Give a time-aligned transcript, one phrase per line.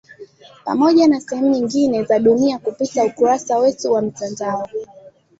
[0.65, 4.67] Pamoja na sehemu nyingine za dunia kupitia ukurasa wetu wa mtandao.